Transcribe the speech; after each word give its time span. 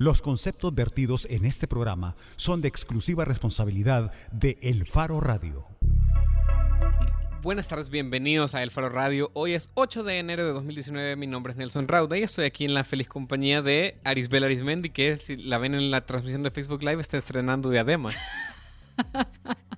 Los 0.00 0.22
conceptos 0.22 0.74
vertidos 0.74 1.26
en 1.28 1.44
este 1.44 1.66
programa 1.66 2.16
son 2.36 2.62
de 2.62 2.68
exclusiva 2.68 3.26
responsabilidad 3.26 4.10
de 4.32 4.56
El 4.62 4.86
Faro 4.86 5.20
Radio. 5.20 5.62
Buenas 7.42 7.68
tardes, 7.68 7.90
bienvenidos 7.90 8.54
a 8.54 8.62
El 8.62 8.70
Faro 8.70 8.88
Radio. 8.88 9.30
Hoy 9.34 9.52
es 9.52 9.70
8 9.74 10.02
de 10.02 10.18
enero 10.18 10.46
de 10.46 10.54
2019. 10.54 11.16
Mi 11.16 11.26
nombre 11.26 11.52
es 11.52 11.58
Nelson 11.58 11.86
Rauda 11.86 12.16
y 12.16 12.22
estoy 12.22 12.46
aquí 12.46 12.64
en 12.64 12.72
la 12.72 12.82
feliz 12.82 13.08
compañía 13.08 13.60
de 13.60 14.00
Arisbel 14.02 14.44
Arismendi, 14.44 14.88
que 14.88 15.18
si 15.18 15.36
la 15.36 15.58
ven 15.58 15.74
en 15.74 15.90
la 15.90 16.06
transmisión 16.06 16.44
de 16.44 16.50
Facebook 16.50 16.82
Live 16.82 17.02
está 17.02 17.18
estrenando 17.18 17.68
Diadema. 17.68 18.08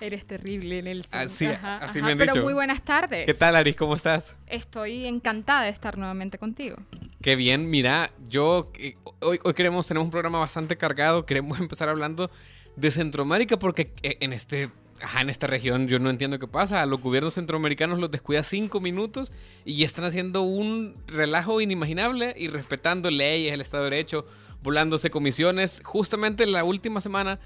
Eres 0.00 0.24
terrible. 0.26 1.02
Así, 1.10 1.46
Ajá, 1.46 1.76
así 1.78 1.98
ajá. 1.98 2.06
me 2.06 2.12
han 2.12 2.18
Pero 2.18 2.32
dicho. 2.32 2.44
muy 2.44 2.54
buenas 2.54 2.82
tardes. 2.82 3.26
¿Qué 3.26 3.34
tal, 3.34 3.54
Aris? 3.54 3.76
¿Cómo 3.76 3.94
estás? 3.94 4.36
Estoy 4.46 5.06
encantada 5.06 5.64
de 5.64 5.68
estar 5.70 5.98
nuevamente 5.98 6.38
contigo. 6.38 6.76
Qué 7.20 7.36
bien, 7.36 7.68
mira, 7.68 8.10
yo 8.26 8.72
eh, 8.78 8.96
hoy, 9.20 9.38
hoy 9.42 9.52
queremos, 9.52 9.86
tenemos 9.86 10.06
un 10.06 10.10
programa 10.10 10.38
bastante 10.38 10.76
cargado, 10.78 11.26
queremos 11.26 11.60
empezar 11.60 11.90
hablando 11.90 12.30
de 12.76 12.90
Centroamérica 12.90 13.58
porque 13.58 13.92
eh, 14.02 14.16
en 14.20 14.32
este, 14.32 14.70
ajá, 15.02 15.20
en 15.20 15.28
esta 15.28 15.46
región 15.46 15.86
yo 15.86 15.98
no 15.98 16.08
entiendo 16.08 16.38
qué 16.38 16.46
pasa, 16.48 16.80
a 16.80 16.86
los 16.86 17.02
gobiernos 17.02 17.34
centroamericanos 17.34 17.98
los 17.98 18.10
descuida 18.10 18.42
cinco 18.42 18.80
minutos 18.80 19.32
y 19.66 19.84
están 19.84 20.06
haciendo 20.06 20.40
un 20.42 20.96
relajo 21.08 21.60
inimaginable 21.60 22.34
y 22.38 22.48
respetando 22.48 23.10
leyes, 23.10 23.52
el 23.52 23.60
Estado 23.60 23.84
de 23.84 23.90
Derecho, 23.90 24.24
volándose 24.62 25.10
comisiones. 25.10 25.82
Justamente 25.84 26.46
la 26.46 26.64
última 26.64 27.02
semana 27.02 27.38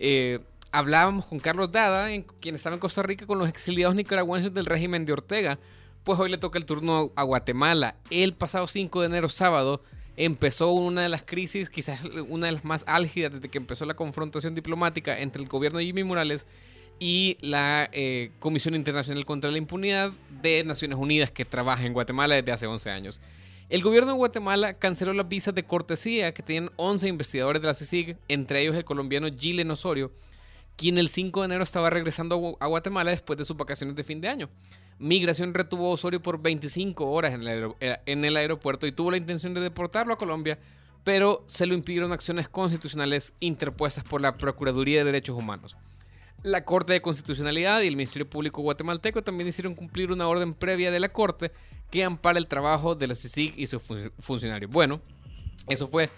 eh, 0.00 0.40
hablábamos 0.72 1.26
con 1.26 1.38
Carlos 1.38 1.72
Dada, 1.72 2.12
en, 2.12 2.22
quien 2.40 2.54
estaba 2.54 2.74
en 2.74 2.80
Costa 2.80 3.02
Rica 3.02 3.26
con 3.26 3.38
los 3.38 3.48
exiliados 3.48 3.94
nicaragüenses 3.94 4.54
del 4.54 4.66
régimen 4.66 5.04
de 5.04 5.12
Ortega. 5.12 5.58
Pues 6.04 6.18
hoy 6.18 6.30
le 6.30 6.38
toca 6.38 6.58
el 6.58 6.64
turno 6.64 7.12
a 7.14 7.22
Guatemala. 7.22 7.96
El 8.10 8.34
pasado 8.34 8.66
5 8.66 9.00
de 9.00 9.06
enero, 9.06 9.28
sábado, 9.28 9.82
empezó 10.16 10.72
una 10.72 11.02
de 11.02 11.08
las 11.08 11.22
crisis, 11.22 11.70
quizás 11.70 12.00
una 12.28 12.46
de 12.46 12.52
las 12.52 12.64
más 12.64 12.84
álgidas 12.86 13.32
desde 13.32 13.48
que 13.48 13.58
empezó 13.58 13.84
la 13.84 13.94
confrontación 13.94 14.54
diplomática 14.54 15.18
entre 15.18 15.42
el 15.42 15.48
gobierno 15.48 15.78
de 15.78 15.86
Jimmy 15.86 16.04
Morales 16.04 16.46
y 16.98 17.38
la 17.40 17.88
eh, 17.92 18.30
Comisión 18.38 18.74
Internacional 18.74 19.24
contra 19.24 19.50
la 19.50 19.58
Impunidad 19.58 20.12
de 20.42 20.64
Naciones 20.64 20.98
Unidas 20.98 21.30
que 21.30 21.44
trabaja 21.44 21.86
en 21.86 21.92
Guatemala 21.92 22.34
desde 22.34 22.52
hace 22.52 22.66
11 22.66 22.90
años. 22.90 23.20
El 23.70 23.82
gobierno 23.82 24.12
de 24.12 24.18
Guatemala 24.18 24.74
canceló 24.74 25.12
las 25.12 25.28
visas 25.28 25.54
de 25.54 25.62
cortesía 25.62 26.34
que 26.34 26.42
tenían 26.42 26.70
11 26.76 27.08
investigadores 27.08 27.62
de 27.62 27.68
la 27.68 27.74
CICIG, 27.74 28.16
entre 28.28 28.62
ellos 28.62 28.74
el 28.74 28.84
colombiano 28.84 29.28
Gilen 29.28 29.70
Osorio, 29.70 30.10
quien 30.80 30.96
el 30.96 31.10
5 31.10 31.40
de 31.42 31.44
enero 31.44 31.62
estaba 31.62 31.90
regresando 31.90 32.56
a 32.58 32.66
Guatemala 32.66 33.10
después 33.10 33.38
de 33.38 33.44
sus 33.44 33.54
vacaciones 33.54 33.94
de 33.96 34.02
fin 34.02 34.18
de 34.22 34.28
año. 34.28 34.48
Migración 34.98 35.52
retuvo 35.52 35.90
a 35.90 35.90
Osorio 35.90 36.22
por 36.22 36.40
25 36.40 37.04
horas 37.10 37.34
en 37.34 37.42
el, 37.42 37.48
aer 37.48 37.68
eh, 37.80 37.98
en 38.06 38.24
el, 38.24 38.34
aeropuerto 38.34 38.86
y 38.86 38.92
tuvo 38.92 39.10
la 39.10 39.18
intención 39.18 39.52
de 39.52 39.60
deportarlo 39.60 40.14
a 40.14 40.16
Colombia, 40.16 40.58
pero 41.04 41.44
se 41.46 41.66
lo 41.66 41.74
impidieron 41.74 42.12
acciones 42.12 42.48
constitucionales 42.48 43.34
interpuestas 43.40 44.04
por 44.04 44.22
la 44.22 44.38
Procuraduría 44.38 45.00
de 45.00 45.04
Derechos 45.04 45.36
Humanos. 45.36 45.76
La 46.42 46.64
Corte 46.64 46.94
de 46.94 47.02
Constitucionalidad 47.02 47.82
y 47.82 47.86
el 47.86 47.96
Ministerio 47.96 48.30
Público 48.30 48.62
guatemalteco 48.62 49.20
también 49.20 49.48
hicieron 49.48 49.74
cumplir 49.74 50.10
una 50.10 50.28
orden 50.28 50.54
previa 50.54 50.90
de 50.90 51.00
la 51.00 51.10
Corte 51.10 51.52
que 51.90 52.04
ampara 52.04 52.38
el 52.38 52.46
trabajo 52.46 52.94
de 52.94 53.06
la 53.06 53.14
CICIG 53.14 53.52
y 53.58 53.66
sus 53.66 53.82
fun 53.82 54.10
funcionarios. 54.18 54.70
Bueno, 54.70 55.02
eso 55.68 55.86
fue 55.86 56.08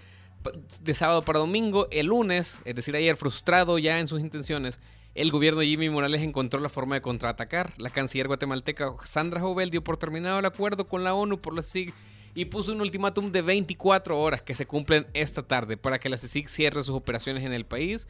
de 0.81 0.95
sábado 0.95 1.23
para 1.23 1.39
domingo. 1.39 1.89
El 1.91 2.07
lunes, 2.07 2.59
es 2.65 2.75
decir, 2.75 2.97
ayer, 2.97 3.17
frustrado 3.17 3.79
ya 3.79 3.99
en 4.01 4.09
sus 4.09 4.21
intenciones, 4.21 4.81
el 5.15 5.31
gobierno 5.31 5.61
de 5.61 5.67
Jimmy 5.67 5.91
Morales 5.91 6.23
encontró 6.23 6.61
la 6.61 6.69
forma 6.69 6.95
de 6.95 7.03
contraatacar. 7.03 7.73
La 7.77 7.91
canciller 7.91 8.29
guatemalteca 8.29 8.95
Sandra 9.05 9.41
Jovel 9.41 9.71
dio 9.71 9.85
por 9.85 9.99
terminado 9.99 10.39
el 10.39 10.47
acuerdo 10.47 10.89
con 10.89 11.05
la 11.05 11.15
ONU 11.15 11.41
por 11.41 11.55
la 11.55 11.63
CICIG 11.63 11.93
y 12.35 12.47
puso 12.47 12.73
un 12.73 12.81
ultimátum 12.81 13.31
de 13.31 13.43
24 13.43 14.19
horas 14.19 14.43
que 14.43 14.55
se 14.55 14.67
cumplen 14.67 15.07
esta 15.13 15.43
tarde 15.43 15.77
para 15.77 15.99
que 15.99 16.09
la 16.09 16.17
CICIG 16.17 16.49
cierre 16.49 16.83
sus 16.83 16.97
operaciones 16.97 17.45
en 17.45 17.53
el 17.53 17.67
país, 17.67 18.09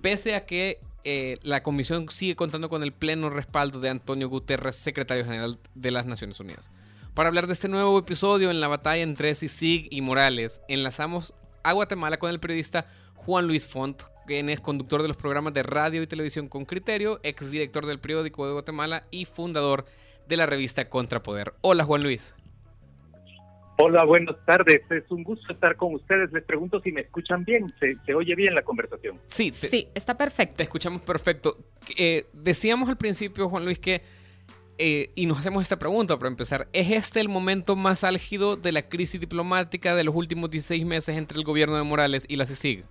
pese 0.00 0.34
a 0.34 0.46
que 0.46 0.80
eh, 1.04 1.38
la 1.42 1.62
comisión 1.62 2.08
sigue 2.08 2.36
contando 2.36 2.68
con 2.68 2.82
el 2.82 2.92
pleno 2.92 3.28
respaldo 3.28 3.80
de 3.80 3.90
Antonio 3.90 4.28
Guterres, 4.28 4.76
secretario 4.76 5.24
general 5.24 5.58
de 5.74 5.90
las 5.90 6.06
Naciones 6.06 6.40
Unidas. 6.40 6.70
Para 7.14 7.28
hablar 7.28 7.46
de 7.46 7.52
este 7.52 7.68
nuevo 7.68 7.98
episodio 7.98 8.50
en 8.50 8.60
la 8.60 8.68
batalla 8.68 9.02
entre 9.02 9.34
CICIG 9.34 9.88
y 9.90 10.00
Morales, 10.00 10.62
enlazamos 10.68 11.34
a 11.62 11.72
Guatemala 11.72 12.18
con 12.18 12.30
el 12.30 12.40
periodista 12.40 12.86
Juan 13.14 13.46
Luis 13.46 13.66
Font, 13.66 14.02
quien 14.26 14.48
es 14.48 14.60
conductor 14.60 15.02
de 15.02 15.08
los 15.08 15.16
programas 15.16 15.52
de 15.54 15.62
radio 15.62 16.02
y 16.02 16.06
televisión 16.06 16.48
con 16.48 16.64
criterio, 16.64 17.20
exdirector 17.22 17.86
del 17.86 18.00
periódico 18.00 18.46
de 18.46 18.52
Guatemala 18.52 19.04
y 19.10 19.24
fundador 19.24 19.84
de 20.26 20.36
la 20.36 20.46
revista 20.46 20.88
Contrapoder. 20.88 21.54
Hola 21.60 21.84
Juan 21.84 22.02
Luis. 22.02 22.34
Hola, 23.82 24.04
buenas 24.04 24.36
tardes. 24.44 24.82
Es 24.90 25.10
un 25.10 25.24
gusto 25.24 25.54
estar 25.54 25.74
con 25.74 25.94
ustedes. 25.94 26.30
Les 26.32 26.44
pregunto 26.44 26.80
si 26.82 26.92
me 26.92 27.00
escuchan 27.00 27.46
bien. 27.46 27.66
¿Se, 27.80 27.96
se 28.04 28.14
oye 28.14 28.34
bien 28.34 28.54
la 28.54 28.62
conversación? 28.62 29.18
Sí, 29.26 29.52
te, 29.52 29.68
sí, 29.68 29.88
está 29.94 30.18
perfecto. 30.18 30.56
Te 30.56 30.64
escuchamos 30.64 31.00
perfecto. 31.00 31.56
Eh, 31.96 32.26
decíamos 32.34 32.90
al 32.90 32.98
principio, 32.98 33.48
Juan 33.48 33.64
Luis, 33.64 33.78
que, 33.78 34.02
eh, 34.82 35.10
y 35.14 35.26
nos 35.26 35.38
hacemos 35.38 35.62
esta 35.62 35.78
pregunta 35.78 36.16
para 36.16 36.28
empezar, 36.28 36.66
¿es 36.72 36.90
este 36.90 37.20
el 37.20 37.28
momento 37.28 37.76
más 37.76 38.02
álgido 38.02 38.56
de 38.56 38.72
la 38.72 38.88
crisis 38.88 39.20
diplomática 39.20 39.94
de 39.94 40.04
los 40.04 40.14
últimos 40.14 40.50
16 40.50 40.86
meses 40.86 41.18
entre 41.18 41.36
el 41.36 41.44
gobierno 41.44 41.76
de 41.76 41.82
Morales 41.82 42.24
y 42.26 42.36
la 42.36 42.46
CICIG? 42.46 42.84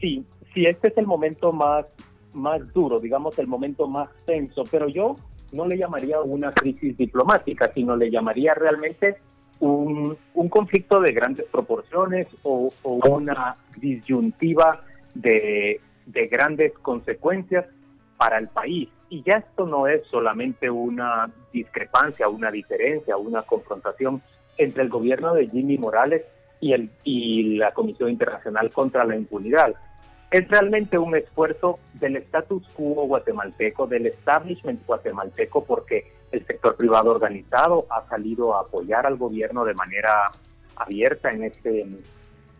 Sí, 0.00 0.24
sí, 0.54 0.64
este 0.66 0.88
es 0.88 0.96
el 0.98 1.06
momento 1.06 1.52
más, 1.52 1.84
más 2.32 2.60
duro, 2.72 3.00
digamos, 3.00 3.38
el 3.40 3.48
momento 3.48 3.88
más 3.88 4.08
tenso, 4.24 4.62
pero 4.70 4.88
yo 4.88 5.16
no 5.52 5.66
le 5.66 5.76
llamaría 5.76 6.20
una 6.20 6.52
crisis 6.52 6.96
diplomática, 6.96 7.72
sino 7.74 7.96
le 7.96 8.08
llamaría 8.08 8.54
realmente 8.54 9.16
un, 9.58 10.16
un 10.34 10.48
conflicto 10.48 11.00
de 11.00 11.12
grandes 11.12 11.46
proporciones 11.46 12.28
o, 12.42 12.72
o 12.82 12.92
una 13.08 13.54
disyuntiva 13.78 14.82
de, 15.14 15.80
de, 16.06 16.26
grandes 16.28 16.72
consecuencias 16.78 17.66
para 18.20 18.36
el 18.36 18.48
país. 18.48 18.90
Y 19.08 19.22
ya 19.22 19.38
esto 19.38 19.64
no 19.64 19.86
es 19.86 20.06
solamente 20.08 20.68
una 20.68 21.30
discrepancia, 21.54 22.28
una 22.28 22.50
diferencia, 22.50 23.16
una 23.16 23.40
confrontación 23.40 24.20
entre 24.58 24.82
el 24.82 24.90
gobierno 24.90 25.32
de 25.32 25.48
Jimmy 25.48 25.78
Morales 25.78 26.24
y, 26.60 26.74
el, 26.74 26.90
y 27.02 27.56
la 27.56 27.72
Comisión 27.72 28.10
Internacional 28.10 28.70
contra 28.72 29.06
la 29.06 29.16
Impunidad, 29.16 29.74
es 30.30 30.46
realmente 30.48 30.98
un 30.98 31.16
esfuerzo 31.16 31.78
del 31.94 32.16
status 32.16 32.68
quo 32.74 33.06
guatemalteco, 33.06 33.86
del 33.86 34.08
establishment 34.08 34.84
guatemalteco, 34.86 35.64
porque 35.64 36.12
el 36.30 36.46
sector 36.46 36.76
privado 36.76 37.12
organizado 37.12 37.86
ha 37.88 38.06
salido 38.06 38.54
a 38.54 38.60
apoyar 38.60 39.06
al 39.06 39.16
gobierno 39.16 39.64
de 39.64 39.72
manera 39.72 40.30
abierta 40.76 41.32
en 41.32 41.44
este, 41.44 41.86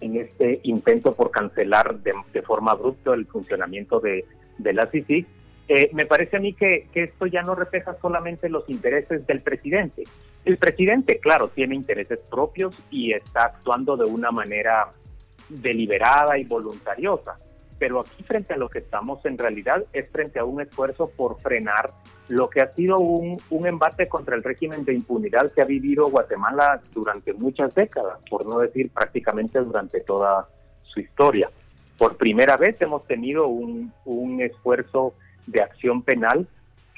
en 0.00 0.16
este 0.16 0.60
intento 0.62 1.12
por 1.12 1.31
cancelar 1.31 2.00
de, 2.00 2.15
de 2.32 2.41
forma 2.41 2.72
abrupta 2.72 3.12
el 3.12 3.26
funcionamiento 3.26 4.00
de, 4.00 4.25
de 4.56 4.72
la 4.72 4.87
CICIG. 4.87 5.26
Eh, 5.72 5.88
me 5.92 6.04
parece 6.04 6.36
a 6.36 6.41
mí 6.41 6.53
que, 6.53 6.88
que 6.92 7.04
esto 7.04 7.26
ya 7.26 7.42
no 7.42 7.54
refleja 7.54 7.97
solamente 8.03 8.48
los 8.48 8.69
intereses 8.69 9.25
del 9.25 9.41
presidente. 9.41 10.03
El 10.44 10.56
presidente, 10.56 11.20
claro, 11.20 11.47
tiene 11.47 11.76
intereses 11.76 12.19
propios 12.28 12.76
y 12.91 13.12
está 13.12 13.44
actuando 13.44 13.97
de 13.97 14.04
una 14.04 14.32
manera 14.32 14.88
deliberada 15.48 16.36
y 16.38 16.44
voluntariosa 16.44 17.34
pero 17.81 17.98
aquí 17.98 18.22
frente 18.25 18.53
a 18.53 18.58
lo 18.58 18.69
que 18.69 18.81
estamos 18.81 19.25
en 19.25 19.38
realidad 19.38 19.82
es 19.94 20.08
frente 20.10 20.38
a 20.38 20.44
un 20.44 20.60
esfuerzo 20.60 21.10
por 21.16 21.41
frenar 21.41 21.91
lo 22.28 22.50
que 22.50 22.60
ha 22.60 22.75
sido 22.75 22.98
un, 22.98 23.41
un, 23.48 23.66
embate 23.66 24.06
contra 24.06 24.37
el 24.37 24.42
régimen 24.44 24.84
de 24.84 24.92
impunidad 24.92 25.50
que 25.50 25.62
ha 25.62 25.64
vivido 25.64 26.10
Guatemala 26.10 26.82
durante 26.92 27.32
muchas 27.32 27.75
décadas, 27.75 28.19
por 28.28 28.44
no 28.44 28.58
decir 28.58 28.91
prácticamente 28.91 29.60
durante 29.60 30.00
toda 30.00 30.47
su 30.82 31.00
historia. 31.00 31.48
Por 31.97 32.19
primera 32.19 32.58
vez 32.58 32.76
hemos 32.82 33.06
tenido 33.06 33.48
un, 33.48 33.94
un 34.04 34.42
esfuerzo 34.42 35.14
de 35.50 35.62
acción 35.62 36.03
penal 36.03 36.49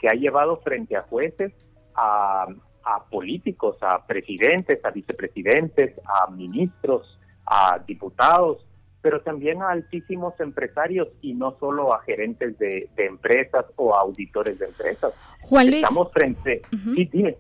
que 0.01 0.09
ha 0.09 0.13
llevado 0.13 0.59
frente 0.59 0.97
a 0.97 1.03
jueces, 1.03 1.53
a, 1.95 2.47
a 2.85 3.05
políticos, 3.05 3.77
a 3.81 4.07
presidentes, 4.07 4.85
a 4.85 4.91
vicepresidentes, 4.91 5.95
a 6.05 6.31
ministros, 6.31 7.19
a 7.47 7.79
diputados, 7.87 8.67
pero 9.01 9.21
también 9.21 9.63
a 9.63 9.71
altísimos 9.71 10.39
empresarios 10.41 11.09
y 11.21 11.35
no 11.35 11.57
solo 11.59 11.93
a 11.93 12.03
gerentes 12.03 12.59
de, 12.59 12.89
de 12.97 13.07
empresas 13.07 13.67
o 13.77 13.95
a 13.95 14.01
auditores 14.01 14.59
de 14.59 14.67
empresas. 14.67 15.13
Juan 15.43 15.67
Luis. 15.67 15.83
Estamos 15.83 16.13
frente. 16.13 16.63
Uh 16.73 16.77
-huh. 16.77 16.95
Sí, 16.95 17.11
dime. 17.13 17.37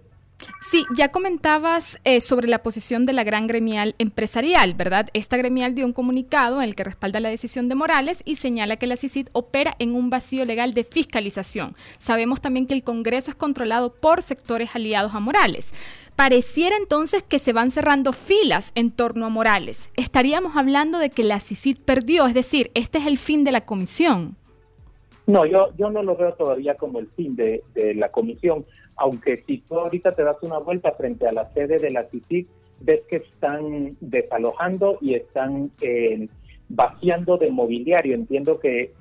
Sí, 0.70 0.84
ya 0.96 1.10
comentabas 1.10 2.00
eh, 2.04 2.20
sobre 2.20 2.48
la 2.48 2.62
posición 2.62 3.04
de 3.04 3.12
la 3.12 3.24
gran 3.24 3.46
gremial 3.46 3.94
empresarial, 3.98 4.74
¿verdad? 4.74 5.08
Esta 5.12 5.36
gremial 5.36 5.74
dio 5.74 5.84
un 5.84 5.92
comunicado 5.92 6.62
en 6.62 6.68
el 6.68 6.74
que 6.74 6.84
respalda 6.84 7.20
la 7.20 7.28
decisión 7.28 7.68
de 7.68 7.74
Morales 7.74 8.22
y 8.24 8.36
señala 8.36 8.76
que 8.76 8.86
la 8.86 8.96
CICID 8.96 9.28
opera 9.32 9.74
en 9.78 9.94
un 9.94 10.08
vacío 10.10 10.44
legal 10.44 10.72
de 10.74 10.84
fiscalización. 10.84 11.74
Sabemos 11.98 12.40
también 12.40 12.66
que 12.66 12.74
el 12.74 12.84
Congreso 12.84 13.30
es 13.30 13.36
controlado 13.36 13.92
por 13.92 14.22
sectores 14.22 14.74
aliados 14.74 15.14
a 15.14 15.20
Morales. 15.20 15.74
Pareciera 16.16 16.76
entonces 16.76 17.22
que 17.22 17.38
se 17.38 17.52
van 17.52 17.70
cerrando 17.70 18.12
filas 18.12 18.72
en 18.74 18.90
torno 18.90 19.26
a 19.26 19.30
Morales. 19.30 19.90
Estaríamos 19.96 20.56
hablando 20.56 20.98
de 20.98 21.10
que 21.10 21.24
la 21.24 21.40
CICID 21.40 21.78
perdió, 21.84 22.26
es 22.26 22.34
decir, 22.34 22.70
este 22.74 22.98
es 22.98 23.06
el 23.06 23.18
fin 23.18 23.44
de 23.44 23.52
la 23.52 23.62
comisión. 23.62 24.36
No, 25.26 25.46
yo, 25.46 25.68
yo 25.78 25.90
no 25.90 26.02
lo 26.02 26.16
veo 26.16 26.34
todavía 26.34 26.74
como 26.74 26.98
el 26.98 27.08
fin 27.08 27.36
de, 27.36 27.62
la 27.94 28.10
comisión, 28.10 28.66
aunque 29.02 29.42
si 29.48 29.58
tú 29.58 29.80
ahorita 29.80 30.12
te 30.12 30.22
das 30.22 30.36
una 30.42 30.58
vuelta 30.58 30.92
frente 30.92 31.26
a 31.26 31.32
la 31.32 31.52
sede 31.52 31.78
de 31.78 31.90
la 31.90 32.04
CICIG, 32.04 32.46
ves 32.82 33.00
que 33.08 33.16
están 33.16 33.96
desalojando 34.00 34.98
y 35.00 35.14
están 35.14 35.72
eh, 35.80 36.28
vaciando 36.68 37.36
de 37.36 37.50
mobiliario. 37.50 38.14
Entiendo 38.14 38.60
que, 38.60 38.92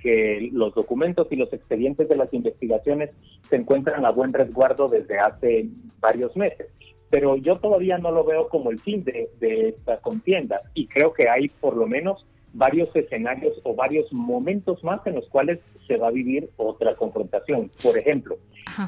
los 0.53 0.73
documentos 0.73 1.27
y 1.29 1.35
los 1.35 1.53
expedientes 1.53 2.09
de 2.09 2.15
las 2.15 2.33
investigaciones 2.33 3.11
se 3.47 3.57
encuentran 3.57 4.03
a 4.03 4.09
buen 4.09 4.33
resguardo 4.33 4.87
desde 4.87 5.19
hace 5.19 5.69
varios 5.99 6.35
meses. 6.35 6.65
Pero 7.11 7.35
yo 7.35 7.59
todavía 7.59 7.99
no 7.99 8.09
lo 8.09 8.23
veo 8.23 8.49
como 8.49 8.71
el 8.71 8.79
fin 8.79 9.03
de 9.03 9.29
esta 9.69 9.97
contienda 9.97 10.61
y 10.73 10.87
creo 10.87 11.13
que 11.13 11.29
hay 11.29 11.49
por 11.49 11.77
lo 11.77 11.85
menos 11.85 12.25
varios 12.53 12.95
escenarios 12.95 13.59
o 13.63 13.75
varios 13.75 14.11
momentos 14.11 14.83
más 14.83 15.05
en 15.07 15.15
los 15.15 15.27
cuales 15.29 15.59
se 15.87 15.97
va 15.97 16.07
a 16.07 16.11
vivir 16.11 16.49
otra 16.57 16.95
confrontación. 16.95 17.69
Por 17.81 17.97
ejemplo, 17.97 18.37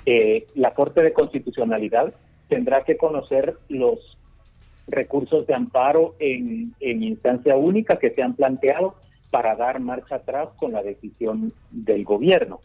eh, 0.06 0.48
la 0.56 0.74
Corte 0.74 1.02
de 1.02 1.14
Constitucionalidad 1.14 2.14
tendrá 2.50 2.84
que 2.84 2.98
conocer 2.98 3.58
los 3.70 4.18
recursos 4.88 5.48
de 5.48 5.54
amparo 5.54 6.16
en, 6.20 6.74
instancia 6.82 7.56
única 7.56 7.98
que 7.98 8.14
se 8.14 8.22
han 8.22 8.36
planteado 8.36 8.96
para 9.32 9.56
dar 9.56 9.80
marcha 9.80 10.16
atrás 10.16 10.50
con 10.58 10.74
la 10.74 10.84
decisión 10.84 11.54
del 11.72 12.04
gobierno. 12.04 12.60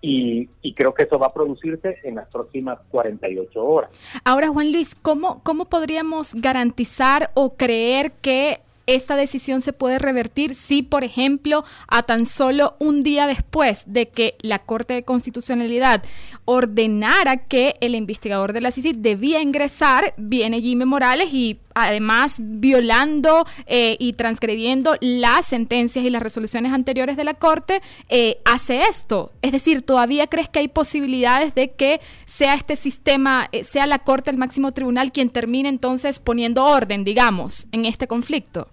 Y, 0.00 0.50
y, 0.60 0.74
creo 0.74 0.92
que 0.92 1.04
eso 1.04 1.18
va 1.18 1.28
a 1.28 1.32
producirse 1.32 1.96
en 2.04 2.16
las 2.16 2.28
próximas 2.28 2.78
48 2.90 3.64
horas. 3.64 3.90
Ahora, 4.22 4.48
Juan 4.48 4.70
Luis, 4.70 4.94
¿cómo, 4.94 5.42
cómo 5.42 5.64
podríamos 5.64 6.34
garantizar 6.34 7.30
o 7.32 7.54
creer 7.56 8.12
que 8.20 8.58
esta 8.86 9.16
decisión 9.16 9.60
se 9.60 9.72
puede 9.72 9.98
revertir 9.98 10.54
si, 10.54 10.82
por 10.82 11.04
ejemplo, 11.04 11.64
a 11.88 12.02
tan 12.02 12.26
solo 12.26 12.76
un 12.78 13.02
día 13.02 13.26
después 13.26 13.84
de 13.86 14.08
que 14.08 14.36
la 14.42 14.58
Corte 14.58 14.94
de 14.94 15.04
Constitucionalidad 15.04 16.02
ordenara 16.44 17.38
que 17.38 17.76
el 17.80 17.94
investigador 17.94 18.52
de 18.52 18.60
la 18.60 18.72
CICI 18.72 18.92
debía 18.94 19.40
ingresar, 19.40 20.14
viene 20.16 20.60
Jimmy 20.60 20.84
Morales 20.84 21.32
y 21.32 21.60
además 21.74 22.36
violando 22.38 23.44
eh, 23.66 23.96
y 23.98 24.14
transgrediendo 24.14 24.94
las 25.00 25.46
sentencias 25.46 26.04
y 26.04 26.10
las 26.10 26.22
resoluciones 26.22 26.72
anteriores 26.72 27.16
de 27.16 27.24
la 27.24 27.34
Corte, 27.34 27.80
eh, 28.08 28.38
hace 28.44 28.80
esto. 28.80 29.32
Es 29.42 29.52
decir, 29.52 29.82
¿todavía 29.82 30.26
crees 30.28 30.48
que 30.48 30.60
hay 30.60 30.68
posibilidades 30.68 31.54
de 31.54 31.72
que 31.72 32.00
sea 32.26 32.54
este 32.54 32.76
sistema, 32.76 33.48
eh, 33.52 33.64
sea 33.64 33.86
la 33.86 33.98
Corte, 33.98 34.30
el 34.30 34.38
máximo 34.38 34.72
tribunal, 34.72 35.12
quien 35.12 35.30
termine 35.30 35.68
entonces 35.68 36.20
poniendo 36.20 36.64
orden, 36.64 37.04
digamos, 37.04 37.66
en 37.72 37.84
este 37.84 38.06
conflicto? 38.06 38.68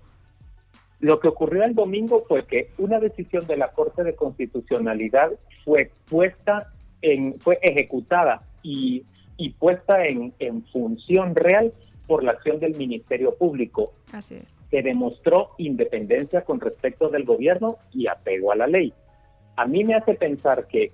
Lo 1.00 1.19
que 1.19 1.27
ocurrió 1.27 1.63
el 1.63 1.74
domingo 1.74 2.25
fue 2.27 2.45
que 2.45 2.69
una 2.77 3.00
decisión 3.00 3.48
de 3.48 3.57
la 3.57 3.71
Corte 3.71 4.03
de 4.03 4.15
Constitucionalidad 4.15 5.31
fue 5.65 5.92
puesta 6.07 6.71
en, 7.01 7.39
fue 7.39 7.57
ejecutada 7.63 8.44
y, 8.62 9.03
y 9.38 9.50
puesta 9.53 10.06
en, 10.06 10.33
en 10.38 10.63
función 10.68 11.36
real 11.36 11.74
por 12.12 12.25
la 12.25 12.31
acción 12.34 12.60
del 12.60 12.75
Ministerio 12.75 13.36
Público, 13.36 13.86
Así 14.12 14.36
es. 14.36 14.60
que 14.69 14.81
demostró 14.81 15.52
independencia 15.58 16.42
con 16.42 16.60
respecto 16.60 17.08
del 17.08 17.24
gobierno 17.24 17.78
y 17.94 18.08
apego 18.08 18.52
a 18.52 18.58
la 18.58 18.68
ley. 18.68 18.94
A 19.56 19.66
mí 19.66 19.86
me 19.86 19.96
hace 19.96 20.16
pensar 20.16 20.68
que 20.68 20.90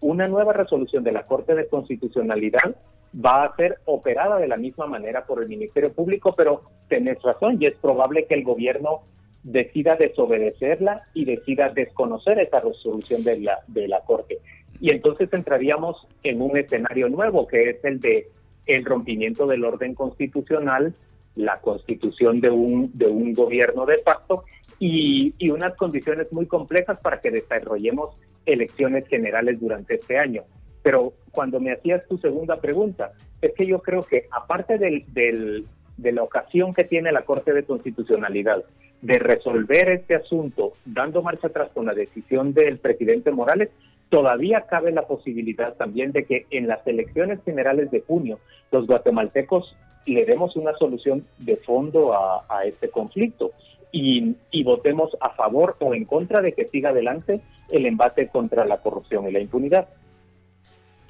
una 0.00 0.28
nueva 0.28 0.54
resolución 0.54 1.04
de 1.04 1.12
la 1.12 1.24
Corte 1.24 1.54
de 1.54 1.68
Constitucionalidad 1.68 2.74
va 3.14 3.44
a 3.44 3.54
ser 3.54 3.80
operada 3.84 4.38
de 4.38 4.48
la 4.48 4.56
misma 4.56 4.86
manera 4.86 5.26
por 5.26 5.42
el 5.42 5.48
Ministerio 5.50 5.92
Público, 5.92 6.34
pero 6.34 6.62
tenés 6.88 7.20
razón 7.20 7.58
y 7.60 7.66
es 7.66 7.76
probable 7.76 8.24
que 8.24 8.32
el 8.32 8.42
gobierno 8.42 9.02
decida 9.42 9.96
desobedecerla 9.96 11.02
y 11.12 11.26
decida 11.26 11.68
desconocer 11.68 12.38
esa 12.40 12.60
resolución 12.60 13.22
de 13.24 13.40
la, 13.40 13.58
de 13.66 13.88
la 13.88 14.00
Corte. 14.00 14.38
Y 14.80 14.90
entonces 14.90 15.30
entraríamos 15.34 16.08
en 16.22 16.40
un 16.40 16.56
escenario 16.56 17.10
nuevo, 17.10 17.46
que 17.46 17.68
es 17.68 17.84
el 17.84 18.00
de 18.00 18.28
el 18.66 18.84
rompimiento 18.84 19.46
del 19.46 19.64
orden 19.64 19.94
constitucional, 19.94 20.94
la 21.34 21.60
constitución 21.60 22.40
de 22.40 22.50
un, 22.50 22.90
de 22.94 23.06
un 23.06 23.32
gobierno 23.32 23.86
de 23.86 23.98
facto 23.98 24.44
y, 24.78 25.34
y 25.38 25.50
unas 25.50 25.74
condiciones 25.76 26.32
muy 26.32 26.46
complejas 26.46 26.98
para 27.00 27.20
que 27.20 27.30
desarrollemos 27.30 28.20
elecciones 28.46 29.06
generales 29.08 29.60
durante 29.60 29.94
este 29.94 30.18
año. 30.18 30.42
Pero 30.82 31.12
cuando 31.30 31.60
me 31.60 31.72
hacías 31.72 32.06
tu 32.08 32.18
segunda 32.18 32.60
pregunta, 32.60 33.12
es 33.40 33.52
que 33.54 33.66
yo 33.66 33.78
creo 33.80 34.02
que 34.02 34.26
aparte 34.30 34.78
del, 34.78 35.04
del, 35.12 35.66
de 35.96 36.12
la 36.12 36.22
ocasión 36.22 36.74
que 36.74 36.84
tiene 36.84 37.12
la 37.12 37.22
Corte 37.22 37.52
de 37.52 37.62
Constitucionalidad 37.62 38.64
de 39.00 39.18
resolver 39.18 39.90
este 39.90 40.14
asunto 40.14 40.72
dando 40.84 41.22
marcha 41.22 41.48
atrás 41.48 41.70
con 41.74 41.86
la 41.86 41.94
decisión 41.94 42.52
del 42.52 42.78
presidente 42.78 43.30
Morales, 43.30 43.70
todavía 44.12 44.66
cabe 44.68 44.92
la 44.92 45.06
posibilidad 45.06 45.74
también 45.76 46.12
de 46.12 46.26
que 46.26 46.44
en 46.50 46.68
las 46.68 46.86
elecciones 46.86 47.40
generales 47.46 47.90
de 47.90 48.02
junio 48.02 48.38
los 48.70 48.86
guatemaltecos 48.86 49.74
le 50.04 50.26
demos 50.26 50.54
una 50.54 50.76
solución 50.76 51.24
de 51.38 51.56
fondo 51.56 52.12
a, 52.12 52.66
este 52.66 52.90
conflicto 52.90 53.52
y, 53.90 54.36
votemos 54.64 55.16
a 55.18 55.30
favor 55.30 55.76
o 55.80 55.94
en 55.94 56.04
contra 56.04 56.42
de 56.42 56.52
que 56.52 56.68
siga 56.68 56.90
adelante 56.90 57.40
el 57.70 57.86
embate 57.86 58.28
contra 58.28 58.66
la 58.66 58.82
corrupción 58.82 59.26
y 59.28 59.32
la 59.32 59.40
impunidad. 59.40 59.88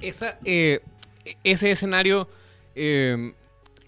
Esa, 0.01 0.39
eh, 0.45 0.79
ese 1.43 1.71
escenario 1.71 2.29
eh, 2.73 3.33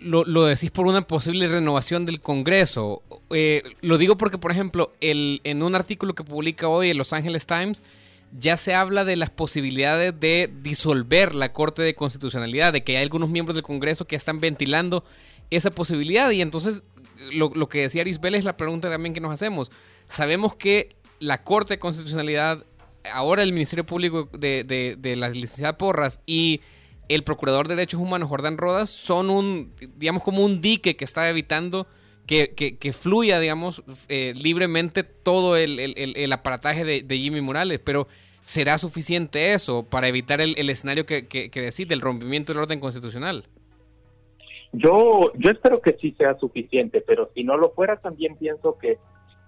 lo, 0.02 0.44
decís 0.44 0.72
por 0.72 0.88
una 0.88 1.04
posible 1.04 1.48
renovación 1.48 2.06
del 2.06 2.20
Congreso. 2.20 3.02
Eh, 3.30 3.64
lo 3.80 3.98
digo 3.98 4.18
porque, 4.18 4.38
por 4.38 4.52
ejemplo, 4.52 4.92
el, 5.00 5.40
en 5.46 5.64
un 5.64 5.74
artículo 5.74 6.14
que 6.16 6.26
publica 6.26 6.68
hoy 6.68 6.90
el 6.90 6.98
Los 6.98 7.14
Angeles 7.14 7.48
Times, 7.48 7.82
ya 8.38 8.58
se 8.58 8.74
habla 8.74 9.06
de 9.06 9.16
las 9.16 9.30
posibilidades 9.30 10.20
de 10.20 10.52
disolver 10.62 11.36
la 11.36 11.54
Corte 11.54 11.82
de 11.82 11.96
Constitucionalidad, 11.96 12.74
de 12.74 12.84
que 12.84 12.98
hay 12.98 13.04
algunos 13.04 13.30
miembros 13.30 13.56
del 13.56 13.64
Congreso 13.64 14.06
que 14.06 14.16
están 14.16 14.40
ventilando 14.40 15.04
esa 15.50 15.72
posibilidad. 15.72 16.30
Y 16.32 16.42
entonces, 16.42 16.84
lo, 17.34 17.70
que 17.70 17.82
decía 17.82 18.02
Arisbel 18.02 18.36
es 18.36 18.44
la 18.44 18.58
pregunta 18.58 18.90
también 18.90 19.14
que 19.14 19.22
nos 19.22 19.32
hacemos. 19.32 19.72
Sabemos 20.08 20.56
que 20.56 20.96
la 21.20 21.44
Corte 21.44 21.76
de 21.76 21.80
Constitucionalidad, 21.80 22.66
ahora 23.12 23.44
el 23.44 23.54
Ministerio 23.54 23.86
Público 23.86 24.30
de, 24.34 24.64
de, 24.64 24.96
de 24.98 25.16
la 25.16 25.30
licenciada 25.30 25.78
Porras 25.78 26.20
y 26.26 26.62
el 27.08 27.24
Procurador 27.24 27.68
de 27.68 27.76
Derechos 27.76 28.02
Humanos, 28.02 28.30
Jordán 28.30 28.58
Rodas, 28.58 28.90
son 28.90 29.30
un, 29.30 29.74
digamos, 29.96 30.24
como 30.24 30.44
un 30.44 30.62
dique 30.62 30.96
que 30.96 31.06
está 31.06 31.30
evitando 31.30 31.88
que, 32.26 32.56
que, 32.80 32.94
fluya, 32.94 33.40
digamos, 33.40 33.84
eh, 34.08 34.34
libremente 34.36 35.04
todo 35.04 35.58
el, 35.58 35.80
el, 35.80 36.34
aparataje 36.34 36.84
de, 36.84 37.18
Jimmy 37.18 37.42
Morales. 37.42 37.80
Pero, 37.84 38.08
¿será 38.46 38.78
suficiente 38.78 39.54
eso 39.54 39.88
para 39.90 40.08
evitar 40.08 40.40
el, 40.40 40.70
escenario 40.70 41.08
que, 41.08 41.28
que, 41.28 41.50
que 41.50 41.86
del 41.86 42.00
rompimiento 42.00 42.54
del 42.54 42.62
orden 42.62 42.80
constitucional? 42.80 43.46
Yo, 44.72 45.32
yo 45.34 45.50
espero 45.50 45.82
que 45.82 45.94
sí 46.00 46.14
sea 46.16 46.38
suficiente, 46.38 47.02
pero 47.02 47.32
si 47.34 47.44
no 47.44 47.58
lo 47.58 47.72
fuera, 47.72 47.98
también 47.98 48.36
pienso 48.36 48.78
que 48.78 49.00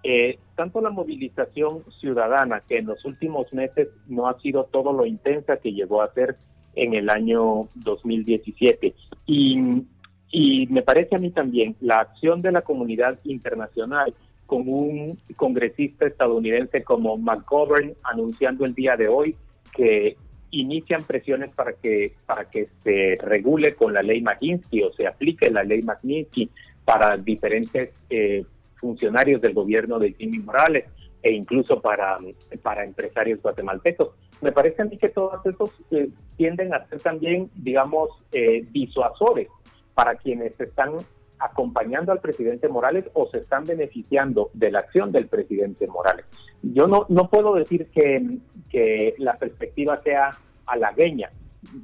eh, 0.03 0.39
tanto 0.55 0.81
la 0.81 0.89
movilización 0.89 1.83
ciudadana, 1.99 2.63
que 2.67 2.79
en 2.79 2.87
los 2.87 3.05
últimos 3.05 3.53
meses 3.53 3.87
no 4.07 4.27
ha 4.27 4.39
sido 4.39 4.63
todo 4.63 4.91
lo 4.91 5.05
intensa 5.05 5.57
que 5.57 5.73
llegó 5.73 6.01
a 6.01 6.11
ser 6.13 6.35
en 6.73 6.95
el 6.95 7.11
año 7.11 7.61
2017. 7.75 8.95
Y, 9.27 9.83
y 10.31 10.67
me 10.67 10.81
parece 10.81 11.17
a 11.17 11.19
mí 11.19 11.29
también 11.29 11.75
la 11.81 11.99
acción 11.99 12.41
de 12.41 12.51
la 12.51 12.61
comunidad 12.61 13.19
internacional 13.25 14.15
con 14.47 14.67
un 14.67 15.17
congresista 15.35 16.07
estadounidense 16.07 16.83
como 16.83 17.17
McGovern 17.17 17.93
anunciando 18.03 18.65
el 18.65 18.73
día 18.73 18.95
de 18.97 19.07
hoy 19.07 19.35
que 19.73 20.17
inician 20.49 21.03
presiones 21.03 21.51
para 21.51 21.73
que 21.73 22.13
para 22.25 22.49
que 22.49 22.69
se 22.81 23.17
regule 23.21 23.75
con 23.75 23.93
la 23.93 24.01
ley 24.01 24.21
Magnitsky 24.21 24.81
o 24.81 24.93
se 24.93 25.05
aplique 25.05 25.51
la 25.51 25.63
ley 25.63 25.81
Magnitsky 25.83 26.49
para 26.85 27.17
diferentes 27.17 27.91
eh, 28.09 28.45
funcionarios 28.77 29.41
del 29.41 29.53
gobierno 29.53 29.99
de 29.99 30.13
Jimmy 30.13 30.39
Morales 30.39 30.85
e 31.21 31.33
incluso 31.33 31.81
para, 31.81 32.17
para 32.61 32.85
empresarios 32.85 33.41
guatemaltecos. 33.41 34.11
Me 34.41 34.51
parece 34.51 34.83
a 34.83 34.85
mí 34.85 34.97
que 34.97 35.09
todos 35.09 35.45
esos 35.45 35.71
eh, 35.91 36.09
tienden 36.37 36.73
a 36.73 36.87
ser 36.87 37.01
también, 37.01 37.49
digamos, 37.55 38.09
eh, 38.31 38.65
disuasores 38.71 39.49
para 39.95 40.15
quienes 40.15 40.57
están 40.59 40.93
acompañando 41.39 42.11
al 42.11 42.19
presidente 42.19 42.67
Morales 42.67 43.05
o 43.13 43.27
se 43.29 43.39
están 43.39 43.65
beneficiando 43.65 44.49
de 44.53 44.71
la 44.71 44.79
acción 44.79 45.11
del 45.11 45.27
presidente 45.27 45.87
Morales. 45.87 46.25
Yo 46.61 46.87
no, 46.87 47.05
no 47.09 47.29
puedo 47.29 47.53
decir 47.53 47.87
que, 47.93 48.39
que 48.69 49.15
la 49.17 49.37
perspectiva 49.37 50.01
sea 50.03 50.31
halagueña. 50.65 51.31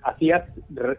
Hacías 0.03 0.43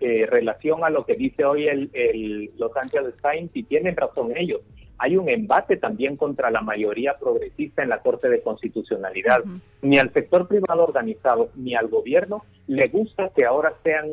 eh, 0.01 0.27
relación 0.27 0.85
a 0.85 0.91
lo 0.91 1.07
que 1.07 1.15
dice 1.15 1.45
hoy 1.45 1.69
el, 1.69 1.91
el 1.95 2.51
Los 2.59 2.77
Angeles 2.77 3.15
Times 3.23 3.51
y 3.55 3.63
tienen 3.63 3.97
razón 3.97 4.37
ellos 4.37 4.61
hay 4.99 5.17
un 5.17 5.29
embate 5.29 5.77
también 5.77 6.17
contra 6.17 6.51
la 6.51 6.61
mayoría 6.61 7.19
progresista 7.19 7.83
en 7.83 7.89
la 7.89 8.01
Corte 8.01 8.29
de 8.29 8.43
Constitucionalidad. 8.43 9.41
Ni 9.83 9.99
al 9.99 10.13
sector 10.13 10.47
privado 10.47 10.85
organizado 10.85 11.51
ni 11.57 11.75
al 11.75 11.89
gobierno 11.89 12.45
le 12.67 12.89
gusta 12.89 13.31
que 13.35 13.45
ahora 13.45 13.75
sean 13.83 14.05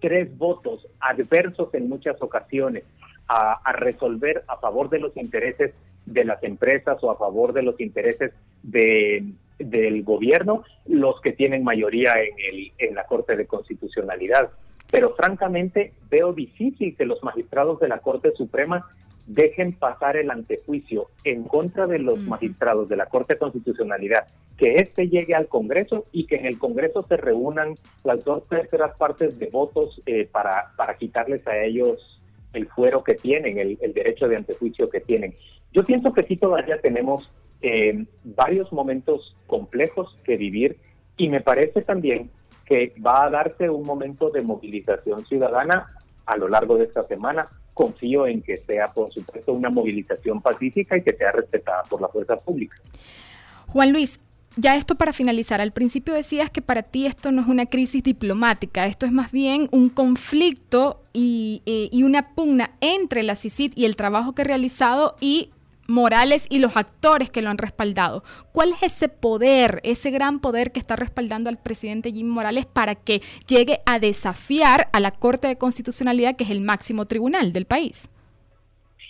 tres 0.00 0.36
votos 0.36 0.86
adversos 1.00 1.72
en 1.74 1.88
muchas 1.88 2.20
ocasiones 2.20 2.84
a, 3.28 3.72
resolver 3.72 4.44
a 4.46 4.56
favor 4.58 4.88
de 4.88 4.98
los 4.98 5.16
intereses 5.16 5.74
de 6.04 6.24
las 6.24 6.42
empresas 6.44 6.98
o 7.02 7.10
a 7.10 7.16
favor 7.16 7.52
de 7.52 7.62
los 7.62 7.80
intereses 7.80 8.32
de, 8.62 9.24
del 9.58 10.04
gobierno 10.04 10.62
los 10.86 11.20
que 11.20 11.32
tienen 11.32 11.64
mayoría 11.64 12.12
en, 12.12 12.34
el, 12.48 12.72
en 12.78 12.94
la 12.94 13.04
Corte 13.06 13.36
de 13.36 13.46
Constitucionalidad. 13.46 14.50
Pero 14.90 15.14
francamente 15.14 15.92
veo 16.08 16.32
difícil 16.32 16.96
que 16.96 17.04
los 17.04 17.22
magistrados 17.24 17.80
de 17.80 17.88
la 17.88 17.98
Corte 17.98 18.32
Suprema 18.36 18.86
dejen 19.26 19.72
pasar 19.72 20.16
el 20.16 20.30
antejuicio 20.30 21.08
en 21.24 21.44
contra 21.44 21.86
de 21.86 21.98
los 21.98 22.18
magistrados 22.20 22.88
de 22.88 22.96
la 22.96 23.06
Corte 23.06 23.34
de 23.34 23.40
Constitucionalidad, 23.40 24.26
que 24.56 24.76
éste 24.76 25.08
llegue 25.08 25.34
al 25.34 25.48
Congreso 25.48 26.04
y 26.12 26.26
que 26.26 26.36
en 26.36 26.46
el 26.46 26.58
Congreso 26.58 27.04
se 27.08 27.16
reúnan 27.16 27.74
las 28.04 28.24
dos 28.24 28.48
terceras 28.48 28.96
partes 28.96 29.38
de 29.38 29.46
votos 29.46 30.00
eh, 30.06 30.28
para, 30.30 30.72
para 30.76 30.96
quitarles 30.96 31.46
a 31.46 31.58
ellos 31.58 32.15
el 32.56 32.68
fuero 32.68 33.04
que 33.04 33.14
tienen, 33.14 33.58
el, 33.58 33.78
derecho 33.92 34.28
de 34.28 34.36
antejuicio 34.36 34.88
que 34.88 35.00
tienen. 35.00 35.34
Yo 35.72 35.84
pienso 35.84 36.12
que 36.12 36.22
sí 36.24 36.36
todavía 36.36 36.80
tenemos 36.80 37.30
eh, 37.62 38.04
varios 38.24 38.72
momentos 38.72 39.36
complejos 39.46 40.18
que 40.24 40.36
vivir 40.36 40.78
y 41.16 41.28
me 41.28 41.40
parece 41.40 41.82
también 41.82 42.30
que 42.64 42.94
va 43.04 43.24
a 43.24 43.30
darse 43.30 43.70
un 43.70 43.84
momento 43.84 44.30
de 44.30 44.42
movilización 44.42 45.24
ciudadana 45.26 45.96
a 46.26 46.36
lo 46.36 46.48
largo 46.48 46.76
de 46.76 46.84
esta 46.84 47.02
semana. 47.04 47.46
Confío 47.74 48.26
en 48.26 48.42
que 48.42 48.56
sea, 48.56 48.88
por 48.88 49.12
supuesto, 49.12 49.52
una 49.52 49.70
movilización 49.70 50.40
pacífica 50.40 50.96
y 50.96 51.02
que 51.02 51.14
sea 51.14 51.30
respetada 51.32 51.82
por 51.84 52.00
la 52.00 52.08
fuerza 52.08 52.36
pública. 52.36 52.76
Juan 53.68 53.92
Luis, 53.92 54.18
ya 54.56 54.74
esto 54.74 54.94
para 54.94 55.12
finalizar, 55.12 55.60
al 55.60 55.72
principio 55.72 56.14
decías 56.14 56.50
que 56.50 56.62
para 56.62 56.82
ti 56.82 57.06
esto 57.06 57.30
no 57.30 57.42
es 57.42 57.48
una 57.48 57.66
crisis 57.66 58.02
diplomática, 58.02 58.86
esto 58.86 59.06
es 59.06 59.12
más 59.12 59.30
bien 59.30 59.68
un 59.70 59.88
conflicto 59.88 61.02
y, 61.12 61.62
y 61.64 62.02
una 62.02 62.34
pugna 62.34 62.70
entre 62.80 63.22
la 63.22 63.36
CICID 63.36 63.72
y 63.76 63.84
el 63.84 63.96
trabajo 63.96 64.34
que 64.34 64.42
ha 64.42 64.46
realizado 64.46 65.16
y 65.20 65.50
Morales 65.88 66.46
y 66.50 66.58
los 66.58 66.76
actores 66.76 67.30
que 67.30 67.42
lo 67.42 67.50
han 67.50 67.58
respaldado. 67.58 68.24
¿Cuál 68.52 68.70
es 68.70 68.82
ese 68.82 69.08
poder, 69.08 69.80
ese 69.84 70.10
gran 70.10 70.40
poder 70.40 70.72
que 70.72 70.80
está 70.80 70.96
respaldando 70.96 71.48
al 71.48 71.58
presidente 71.58 72.12
Jim 72.12 72.28
Morales 72.28 72.66
para 72.66 72.94
que 72.94 73.22
llegue 73.46 73.80
a 73.86 73.98
desafiar 73.98 74.88
a 74.92 75.00
la 75.00 75.12
Corte 75.12 75.46
de 75.48 75.58
Constitucionalidad, 75.58 76.36
que 76.36 76.44
es 76.44 76.50
el 76.50 76.60
máximo 76.60 77.06
tribunal 77.06 77.52
del 77.52 77.66
país? 77.66 78.08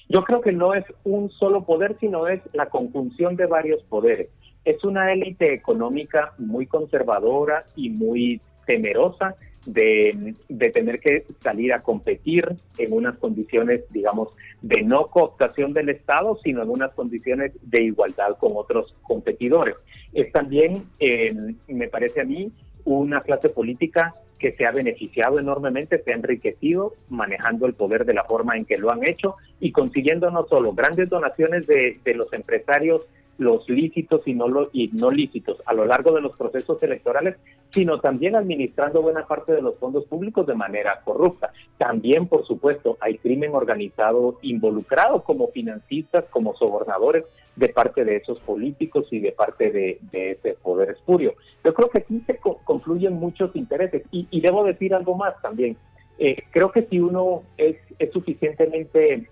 Yo 0.08 0.22
creo 0.22 0.40
que 0.40 0.52
no 0.52 0.74
es 0.74 0.84
un 1.04 1.30
solo 1.30 1.64
poder, 1.64 1.96
sino 1.98 2.28
es 2.28 2.40
la 2.52 2.66
conjunción 2.66 3.36
de 3.36 3.46
varios 3.46 3.82
poderes. 3.84 4.28
Es 4.66 4.82
una 4.82 5.12
élite 5.12 5.54
económica 5.54 6.32
muy 6.38 6.66
conservadora 6.66 7.64
y 7.76 7.88
muy 7.88 8.40
temerosa 8.66 9.36
de, 9.64 10.34
tener 10.72 10.98
que 10.98 11.24
salir 11.40 11.72
a 11.72 11.78
competir 11.78 12.44
en 12.76 12.92
unas 12.92 13.16
condiciones, 13.16 13.84
digamos, 13.92 14.36
de 14.62 14.82
no 14.82 15.06
cooptación 15.06 15.72
del 15.72 15.90
Estado, 15.90 16.36
sino 16.42 16.64
en 16.64 16.70
unas 16.70 16.92
condiciones 16.94 17.52
de 17.62 17.84
igualdad 17.84 18.36
con 18.40 18.54
otros 18.56 18.92
competidores. 19.02 19.76
Es 20.12 20.32
también, 20.32 20.82
eh, 20.98 21.32
me 21.68 21.86
parece 21.86 22.22
a 22.22 22.24
mí, 22.24 22.50
una 22.84 23.20
clase 23.20 23.48
política 23.48 24.14
que 24.40 24.50
se 24.52 24.66
ha 24.66 24.72
beneficiado 24.72 25.38
enormemente, 25.38 26.02
se 26.02 26.12
ha 26.12 26.16
enriquecido 26.16 26.94
manejando 27.08 27.66
el 27.66 27.74
poder 27.74 28.04
de 28.04 28.14
la 28.14 28.24
forma 28.24 28.56
en 28.56 28.64
que 28.64 28.78
lo 28.78 28.90
han 28.90 29.08
hecho 29.08 29.36
y 29.60 29.70
consiguiendo 29.70 30.28
no 30.32 30.44
solo 30.48 30.72
grandes 30.72 31.08
donaciones 31.08 31.68
de, 31.68 31.98
de 32.04 32.14
los 32.14 32.32
empresarios 32.32 33.02
los 33.38 33.68
lícitos 33.68 34.26
y 34.26 34.34
no, 34.34 34.48
los, 34.48 34.68
y 34.72 34.88
no 34.88 35.10
lícitos 35.10 35.62
a 35.66 35.74
lo 35.74 35.84
largo 35.84 36.12
de 36.12 36.20
los 36.20 36.36
procesos 36.36 36.82
electorales, 36.82 37.36
sino 37.70 38.00
también 38.00 38.36
administrando 38.36 39.02
buena 39.02 39.26
parte 39.26 39.52
de 39.52 39.62
los 39.62 39.76
fondos 39.78 40.06
públicos 40.06 40.46
de 40.46 40.54
manera 40.54 41.00
corrupta. 41.04 41.52
También, 41.78 42.28
por 42.28 42.46
supuesto, 42.46 42.96
hay 43.00 43.18
crimen 43.18 43.54
organizado 43.54 44.38
involucrado 44.42 45.22
como 45.22 45.48
financistas, 45.48 46.24
como 46.30 46.54
sobornadores 46.56 47.24
de 47.56 47.68
parte 47.68 48.04
de 48.04 48.16
esos 48.16 48.38
políticos 48.40 49.06
y 49.10 49.20
de 49.20 49.32
parte 49.32 49.70
de, 49.70 49.98
ese 50.12 50.54
poder 50.62 50.90
espurio. 50.90 51.34
Yo 51.64 51.74
creo 51.74 51.90
que 51.90 51.98
aquí 51.98 52.22
se 52.26 52.38
confluyen 52.38 53.14
muchos 53.14 53.54
intereses 53.56 54.02
y, 54.10 54.28
y 54.30 54.40
debo 54.40 54.64
decir 54.64 54.94
algo 54.94 55.16
más 55.16 55.40
también. 55.42 55.76
Eh, 56.18 56.42
creo 56.50 56.70
que 56.72 56.82
si 56.86 57.00
uno 57.00 57.42
es, 57.56 57.76
es 57.98 58.12
suficientemente, 58.12 59.28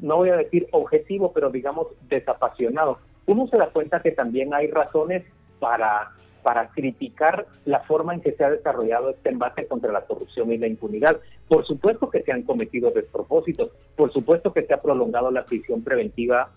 no 0.00 0.16
voy 0.16 0.30
a 0.30 0.36
decir 0.36 0.68
objetivo, 0.72 1.32
pero 1.32 1.50
digamos 1.50 1.88
desapasionado, 2.08 2.98
uno 3.26 3.46
se 3.48 3.56
da 3.56 3.66
cuenta 3.66 4.00
que 4.00 4.12
también 4.12 4.52
hay 4.54 4.68
razones 4.68 5.24
para, 5.58 6.10
para 6.42 6.68
criticar 6.68 7.46
la 7.64 7.80
forma 7.80 8.14
en 8.14 8.20
que 8.20 8.32
se 8.32 8.44
ha 8.44 8.50
desarrollado 8.50 9.10
este 9.10 9.30
embate 9.30 9.66
contra 9.66 9.92
la 9.92 10.02
corrupción 10.02 10.52
y 10.52 10.58
la 10.58 10.66
impunidad. 10.66 11.18
Por 11.48 11.66
supuesto 11.66 12.10
que 12.10 12.22
se 12.22 12.32
han 12.32 12.42
cometido 12.42 12.90
despropósitos, 12.90 13.70
por 13.96 14.12
supuesto 14.12 14.52
que 14.52 14.64
se 14.64 14.74
ha 14.74 14.82
prolongado 14.82 15.30
la 15.30 15.44
prisión 15.44 15.82
preventiva 15.82 16.50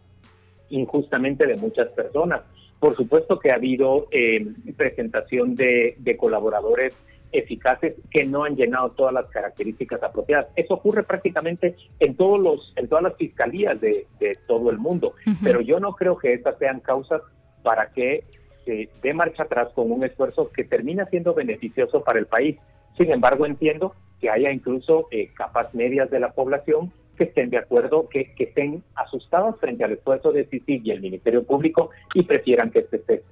injustamente 0.70 1.46
de 1.46 1.58
muchas 1.58 1.90
personas, 1.90 2.42
por 2.80 2.96
supuesto 2.96 3.40
que 3.40 3.52
ha 3.52 3.56
habido 3.56 4.08
eh, 4.12 4.46
presentación 4.76 5.56
de, 5.56 5.96
de 6.00 6.18
colaboradores 6.18 6.96
eficaces 7.38 7.96
que 8.10 8.26
no 8.26 8.44
han 8.44 8.56
llenado 8.56 8.92
todas 8.92 9.14
las 9.14 9.26
características 9.28 10.02
apropiadas. 10.04 10.48
Eso 10.56 10.76
ocurre 10.76 11.04
prácticamente 11.04 11.76
en 12.00 12.16
todos 12.16 12.40
los, 12.40 12.74
en 12.76 12.88
todas 12.88 13.04
las 13.04 13.16
fiscalías 13.16 13.80
de, 13.82 14.08
todo 14.48 14.70
el 14.70 14.78
mundo. 14.78 15.14
Pero 15.44 15.62
yo 15.62 15.80
no 15.80 15.94
creo 15.94 16.18
que 16.18 16.34
estas 16.34 16.58
sean 16.58 16.80
causas 16.80 17.22
para 17.64 17.92
que 17.92 18.24
se 18.66 18.90
dé 19.02 19.14
marcha 19.14 19.44
atrás 19.44 19.70
con 19.74 19.92
un 19.92 20.04
esfuerzo 20.04 20.52
que 20.52 20.64
termina 20.64 21.06
siendo 21.06 21.34
beneficioso 21.34 22.04
para 22.04 22.20
el 22.20 22.26
país. 22.26 22.58
Sin 22.98 23.12
embargo, 23.12 23.46
entiendo 23.46 23.94
que 24.20 24.30
haya 24.30 24.52
incluso 24.52 25.08
eh, 25.12 25.30
capas 25.36 25.74
medias 25.74 26.10
de 26.10 26.20
la 26.20 26.32
población 26.32 26.92
que 27.18 27.26
estén 27.26 27.50
de 27.50 27.58
acuerdo, 27.58 28.10
que, 28.10 28.34
que 28.36 28.46
estén 28.46 28.84
asustados 28.96 29.60
frente 29.60 29.84
al 29.84 29.94
esfuerzo 29.94 30.32
de 30.32 30.46
CICIG 30.46 30.86
y 30.86 30.92
el 30.92 31.02
Ministerio 31.02 31.44
Público 31.44 31.92
y 32.14 32.24
prefieran 32.24 32.72
que 32.72 32.80
este 32.80 32.98
esté 32.98 33.24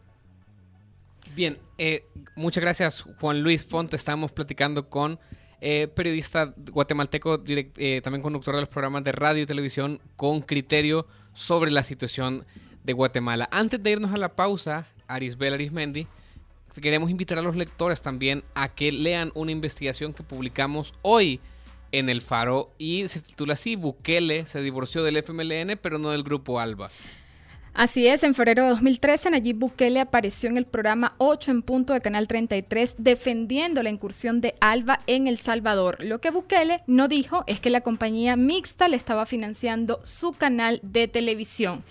Bien, 1.36 1.58
eh, 1.80 2.06
muchas 2.36 2.62
gracias 2.62 3.02
Juan 3.20 3.42
Luis 3.42 3.66
Font. 3.66 3.92
Estamos 3.94 4.32
platicando 4.32 4.88
con 4.88 5.20
eh, 5.62 5.88
periodista 5.88 6.54
guatemalteco, 6.72 7.42
eh, 7.48 8.02
también 8.04 8.22
conductor 8.22 8.54
de 8.54 8.62
los 8.62 8.70
programas 8.70 9.04
de 9.04 9.14
radio 9.14 9.42
y 9.42 9.46
televisión 9.48 10.00
con 10.16 10.42
criterio 10.42 11.08
sobre 11.34 11.72
la 11.72 11.82
situación 11.82 12.46
de 12.84 12.94
Guatemala. 12.94 13.50
Antes 13.52 13.82
de 13.82 13.92
irnos 13.92 14.14
a 14.14 14.18
la 14.18 14.36
pausa, 14.36 14.86
Arisbel 15.08 15.54
Arismendi, 15.54 16.06
queremos 16.80 17.10
invitar 17.10 17.40
a 17.40 17.42
los 17.42 17.56
lectores 17.56 18.04
también 18.04 18.44
a 18.54 18.70
que 18.70 18.92
lean 18.92 19.32
una 19.34 19.52
investigación 19.52 20.14
que 20.14 20.22
publicamos 20.22 20.94
hoy 21.02 21.40
en 21.92 22.10
El 22.10 22.22
Faro 22.22 22.72
y 22.78 23.08
se 23.08 23.22
titula 23.22 23.54
así, 23.54 23.76
Bukele 23.76 24.46
se 24.46 24.62
divorció 24.62 25.04
del 25.04 25.18
FMLN 25.18 25.80
pero 25.82 25.98
no 25.98 26.12
del 26.12 26.24
grupo 26.24 26.60
ALBA. 26.60 26.92
Así 27.74 28.06
es, 28.06 28.22
en 28.22 28.36
febrero 28.36 28.62
de 28.64 28.70
2013 28.70 29.32
Nayib 29.32 29.58
Bukele 29.58 30.00
apareció 30.00 30.48
en 30.48 30.58
el 30.58 30.66
programa 30.66 31.16
8 31.18 31.50
en 31.50 31.62
punto 31.64 31.94
de 31.94 32.02
Canal 32.02 32.28
33 32.28 32.96
defendiendo 33.00 33.82
la 33.82 33.90
incursión 33.90 34.42
de 34.42 34.54
Alba 34.62 35.00
en 35.08 35.28
El 35.28 35.40
Salvador. 35.40 35.98
Lo 36.04 36.20
que 36.20 36.30
Bukele 36.30 36.84
no 36.86 37.08
dijo 37.08 37.44
es 37.48 37.60
que 37.60 37.72
la 37.72 37.82
compañía 37.82 38.36
mixta 38.36 38.88
le 38.88 38.96
estaba 38.96 39.26
financiando 39.26 40.00
su 40.04 40.34
canal 40.34 40.82
de 40.84 41.08
televisión. 41.08 41.84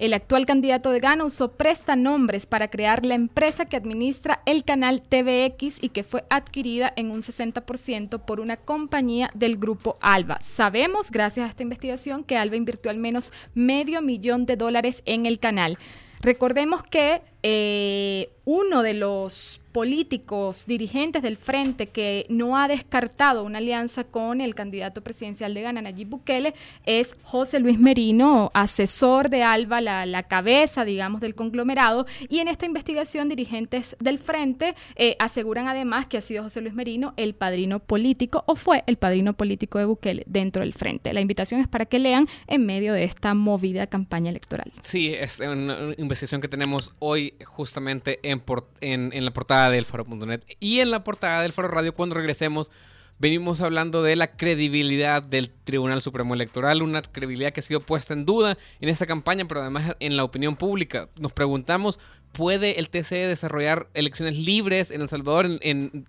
El 0.00 0.14
actual 0.14 0.46
candidato 0.46 0.92
de 0.92 0.98
Gana 0.98 1.24
usó 1.24 1.52
prestanombres 1.52 2.46
para 2.46 2.68
crear 2.68 3.04
la 3.04 3.14
empresa 3.14 3.66
que 3.66 3.76
administra 3.76 4.40
el 4.46 4.64
canal 4.64 5.02
TVX 5.02 5.76
y 5.82 5.90
que 5.90 6.04
fue 6.04 6.24
adquirida 6.30 6.90
en 6.96 7.10
un 7.10 7.20
60% 7.20 8.24
por 8.24 8.40
una 8.40 8.56
compañía 8.56 9.28
del 9.34 9.58
grupo 9.58 9.98
Alba. 10.00 10.40
Sabemos, 10.40 11.10
gracias 11.10 11.44
a 11.44 11.50
esta 11.50 11.64
investigación, 11.64 12.24
que 12.24 12.38
Alba 12.38 12.56
invirtió 12.56 12.90
al 12.90 12.96
menos 12.96 13.30
medio 13.52 14.00
millón 14.00 14.46
de 14.46 14.56
dólares 14.56 15.02
en 15.04 15.26
el 15.26 15.38
canal. 15.38 15.76
Recordemos 16.22 16.82
que 16.82 17.20
eh, 17.42 18.28
uno 18.44 18.82
de 18.82 18.94
los 18.94 19.60
políticos 19.70 20.64
dirigentes 20.66 21.22
del 21.22 21.36
frente 21.36 21.86
que 21.86 22.26
no 22.28 22.58
ha 22.58 22.66
descartado 22.66 23.44
una 23.44 23.58
alianza 23.58 24.04
con 24.04 24.40
el 24.40 24.54
candidato 24.54 25.00
presidencial 25.00 25.54
de 25.54 25.62
Gana, 25.62 25.82
Nayib 25.82 26.08
Bukele, 26.08 26.54
es 26.84 27.16
José 27.22 27.60
Luis 27.60 27.78
Merino, 27.78 28.50
asesor 28.52 29.30
de 29.30 29.44
Alba, 29.44 29.80
la, 29.80 30.22
cabeza, 30.24 30.84
digamos, 30.84 31.20
del 31.20 31.34
conglomerado. 31.34 32.06
Y 32.28 32.40
en 32.40 32.48
esta 32.48 32.66
investigación, 32.66 33.28
dirigentes 33.28 33.96
del 34.00 34.18
frente 34.18 34.74
eh, 34.96 35.16
aseguran 35.18 35.68
además 35.68 36.06
que 36.06 36.18
ha 36.18 36.22
sido 36.22 36.42
José 36.42 36.60
Luis 36.60 36.74
Merino 36.74 37.14
el 37.16 37.34
padrino 37.34 37.78
político 37.78 38.44
o 38.46 38.56
fue 38.56 38.82
el 38.86 38.96
padrino 38.96 39.34
político 39.34 39.78
de 39.78 39.84
Bukele 39.84 40.24
dentro 40.26 40.62
del 40.62 40.74
frente. 40.74 41.12
La 41.12 41.20
invitación 41.20 41.60
es 41.60 41.68
para 41.68 41.86
que 41.86 41.98
lean 41.98 42.26
en 42.48 42.66
medio 42.66 42.92
de 42.92 43.04
esta 43.04 43.34
movida 43.34 43.86
campaña 43.86 44.30
electoral. 44.30 44.72
Sí, 44.82 45.14
es 45.14 45.40
una 45.40 45.94
investigación 45.96 46.40
que 46.40 46.48
tenemos 46.48 46.92
hoy 46.98 47.29
justamente 47.44 48.20
en, 48.22 49.24
la 49.24 49.30
portada 49.32 49.70
del 49.70 49.84
faro.net. 49.84 50.42
Y 50.58 50.80
en 50.80 50.90
la 50.90 51.04
portada 51.04 51.42
del 51.42 51.52
faro 51.52 51.68
radio, 51.68 51.94
cuando 51.94 52.14
regresemos, 52.14 52.70
venimos 53.18 53.60
hablando 53.60 54.02
de 54.02 54.16
la 54.16 54.36
credibilidad 54.36 55.22
del 55.22 55.50
Tribunal 55.50 56.00
Supremo 56.00 56.34
Electoral, 56.34 56.82
una 56.82 57.02
credibilidad 57.02 57.52
que 57.52 57.60
ha 57.60 57.62
sido 57.62 57.80
puesta 57.80 58.14
en 58.14 58.24
duda 58.26 58.56
en 58.80 58.88
esta 58.88 59.06
campaña, 59.06 59.46
pero 59.46 59.60
además 59.60 59.94
en 60.00 60.16
la 60.16 60.24
opinión 60.24 60.56
pública. 60.56 61.08
Nos 61.20 61.32
preguntamos, 61.32 61.98
¿puede 62.32 62.78
el 62.78 62.88
TCE 62.88 63.26
desarrollar 63.26 63.88
elecciones 63.94 64.38
libres 64.38 64.90
en 64.90 65.02
El 65.02 65.08
Salvador 65.08 65.46
en, 65.60 66.06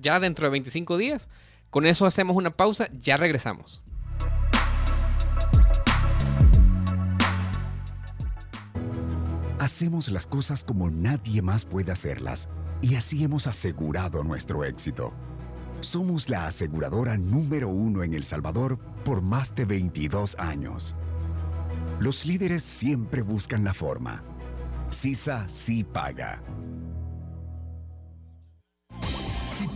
ya 0.00 0.20
dentro 0.20 0.46
de 0.46 0.50
25 0.50 0.98
días? 0.98 1.28
Con 1.70 1.86
eso 1.86 2.04
hacemos 2.04 2.36
una 2.36 2.50
pausa, 2.50 2.88
ya 2.92 3.16
regresamos. 3.16 3.82
Hacemos 9.70 10.10
las 10.10 10.26
cosas 10.26 10.64
como 10.64 10.90
nadie 10.90 11.42
más 11.42 11.64
puede 11.64 11.92
hacerlas 11.92 12.48
y 12.82 12.96
así 12.96 13.22
hemos 13.22 13.46
asegurado 13.46 14.24
nuestro 14.24 14.64
éxito. 14.64 15.12
Somos 15.78 16.28
la 16.28 16.46
aseguradora 16.46 17.16
número 17.16 17.68
uno 17.68 18.02
en 18.02 18.12
El 18.12 18.24
Salvador 18.24 18.80
por 19.04 19.22
más 19.22 19.54
de 19.54 19.66
22 19.66 20.34
años 20.40 20.96
Los 22.00 22.26
líderes 22.26 22.64
siempre 22.64 23.22
buscan 23.22 23.62
la 23.62 23.72
forma. 23.72 24.24
CISA 24.90 25.48
sí 25.48 25.84
paga. 25.84 26.42